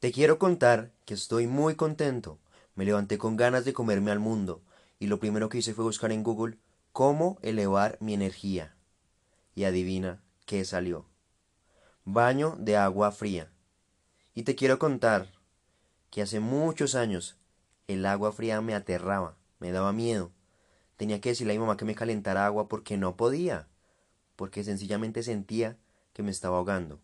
[0.00, 2.38] Te quiero contar que estoy muy contento.
[2.74, 4.62] Me levanté con ganas de comerme al mundo
[4.98, 6.56] y lo primero que hice fue buscar en Google
[6.92, 8.74] cómo elevar mi energía.
[9.54, 11.04] Y adivina qué salió.
[12.06, 13.52] Baño de agua fría.
[14.34, 15.32] Y te quiero contar
[16.08, 17.36] que hace muchos años
[17.86, 20.32] el agua fría me aterraba, me daba miedo.
[20.96, 23.68] Tenía que decirle a mi mamá que me calentara agua porque no podía,
[24.36, 25.76] porque sencillamente sentía
[26.14, 27.00] que me estaba ahogando.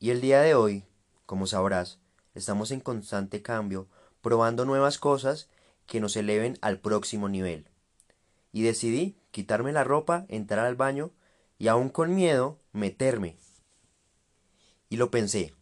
[0.00, 0.84] Y el día de hoy,
[1.26, 1.98] como sabrás,
[2.34, 3.88] estamos en constante cambio,
[4.22, 5.48] probando nuevas cosas
[5.86, 7.68] que nos eleven al próximo nivel.
[8.52, 11.10] Y decidí quitarme la ropa, entrar al baño
[11.58, 13.36] y aún con miedo meterme.
[14.88, 15.54] Y lo pensé,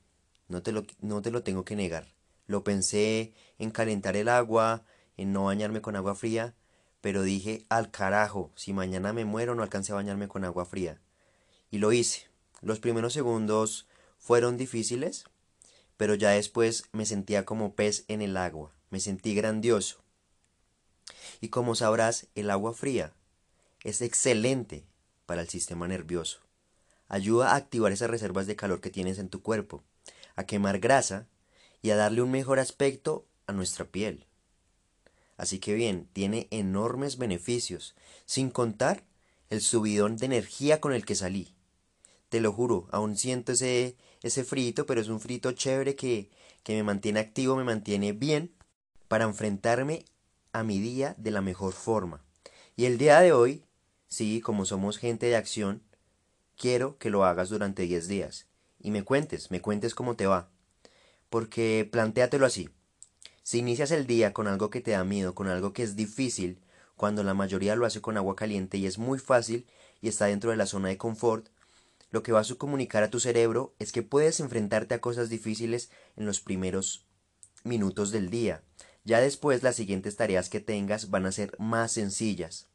[0.48, 2.14] no te lo, no te lo tengo que negar.
[2.46, 4.84] Lo pensé en calentar el agua,
[5.16, 6.54] en no bañarme con agua fría,
[7.00, 11.00] pero dije al carajo, si mañana me muero no alcancé a bañarme con agua fría.
[11.70, 12.28] Y lo hice.
[12.60, 15.24] Los primeros segundos fueron difíciles,
[16.04, 20.02] pero ya después me sentía como pez en el agua, me sentí grandioso.
[21.40, 23.14] Y como sabrás, el agua fría
[23.84, 24.84] es excelente
[25.24, 26.40] para el sistema nervioso.
[27.08, 29.82] Ayuda a activar esas reservas de calor que tienes en tu cuerpo,
[30.36, 31.26] a quemar grasa
[31.80, 34.26] y a darle un mejor aspecto a nuestra piel.
[35.38, 37.94] Así que bien, tiene enormes beneficios,
[38.26, 39.04] sin contar
[39.48, 41.53] el subidón de energía con el que salí.
[42.34, 46.30] Te lo juro, aún siento ese, ese frito, pero es un frito chévere que,
[46.64, 48.52] que me mantiene activo, me mantiene bien
[49.06, 50.04] para enfrentarme
[50.52, 52.24] a mi día de la mejor forma.
[52.74, 53.62] Y el día de hoy,
[54.08, 55.84] sí, como somos gente de acción,
[56.56, 58.48] quiero que lo hagas durante 10 días.
[58.80, 60.50] Y me cuentes, me cuentes cómo te va.
[61.30, 62.68] Porque plantéatelo así.
[63.44, 66.58] Si inicias el día con algo que te da miedo, con algo que es difícil,
[66.96, 69.68] cuando la mayoría lo hace con agua caliente y es muy fácil
[70.00, 71.53] y está dentro de la zona de confort,
[72.14, 75.90] lo que vas a comunicar a tu cerebro es que puedes enfrentarte a cosas difíciles
[76.14, 77.08] en los primeros
[77.64, 78.62] minutos del día.
[79.02, 82.68] Ya después las siguientes tareas que tengas van a ser más sencillas.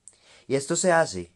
[0.45, 1.31] Y esto se hace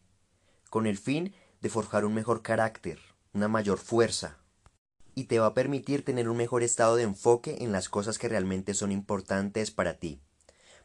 [0.68, 2.98] con el fin de forjar un mejor carácter,
[3.32, 4.36] una mayor fuerza,
[5.14, 8.28] y te va a permitir tener un mejor estado de enfoque en las cosas que
[8.28, 10.20] realmente son importantes para ti.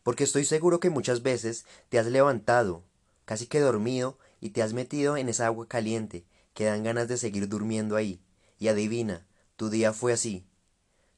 [0.04, 2.86] Porque estoy seguro que muchas veces te has levantado,
[3.26, 6.24] casi que dormido, y te has metido en esa agua caliente,
[6.60, 8.22] que dan ganas de seguir durmiendo ahí.
[8.58, 9.26] Y adivina,
[9.56, 10.46] tu día fue así.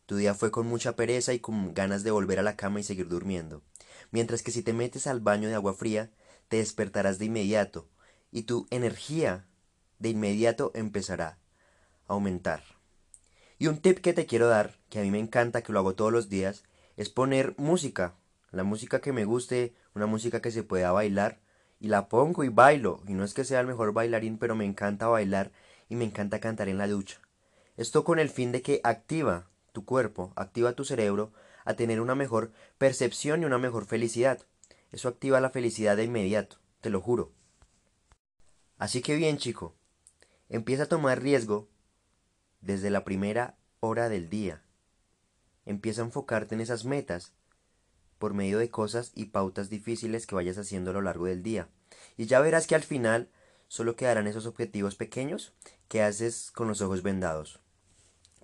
[0.05, 2.83] Tu día fue con mucha pereza y con ganas de volver a la cama y
[2.83, 3.63] seguir durmiendo.
[4.11, 6.11] Mientras que si te metes al baño de agua fría,
[6.47, 7.89] te despertarás de inmediato,
[8.31, 9.47] y tu energía
[9.97, 11.39] de inmediato empezará
[12.07, 12.61] a aumentar.
[13.57, 15.95] Y un tip que te quiero dar, que a mí me encanta, que lo hago
[15.95, 16.65] todos los días,
[16.97, 18.13] es poner música.
[18.51, 21.39] La música que me guste, una música que se pueda bailar,
[21.81, 23.01] y la pongo y bailo.
[23.07, 25.51] Y no es que sea el mejor bailarín, pero me encanta bailar
[25.89, 27.19] y me encanta cantar en la ducha.
[27.75, 31.33] Esto con el fin de que activa tu cuerpo, activa tu cerebro
[31.65, 34.45] a tener una mejor percepción y una mejor felicidad.
[34.91, 37.31] Eso activa la felicidad de inmediato, te lo juro.
[38.77, 39.73] Así que bien, chico,
[40.49, 41.67] empieza a tomar riesgo
[42.61, 44.61] desde la primera hora del día.
[45.65, 47.33] Empieza a enfocarte en esas metas
[48.21, 51.67] por medio de cosas y pautas difíciles que vayas haciendo a lo largo del día.
[52.17, 53.29] Y ya verás que al final
[53.67, 55.53] solo quedarán esos objetivos pequeños
[55.87, 57.59] que haces con los ojos vendados.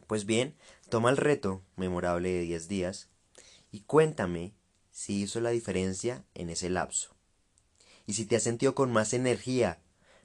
[0.08, 0.56] Pues bien,
[0.90, 3.10] toma el reto memorable de 10 días
[3.72, 4.56] y cuéntame
[4.90, 7.16] si hizo la diferencia en ese lapso.
[8.08, 9.80] Y si te has sentido con más energía,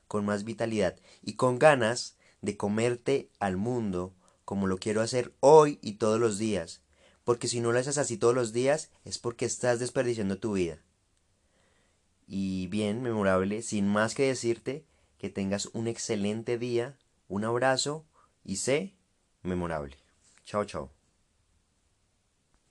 [0.09, 4.15] con más vitalidad y con ganas de comerte al mundo
[4.47, 6.82] como lo quiero hacer hoy y todos los días,
[7.25, 10.79] porque si no lo haces así todos los días es porque estás desperdiciando tu vida.
[12.27, 14.85] Y bien, memorable, sin más que decirte,
[15.19, 16.97] que tengas un excelente día,
[17.29, 18.05] un abrazo
[18.45, 18.95] y sé
[19.43, 19.97] memorable.
[20.45, 21.02] Chao, chao.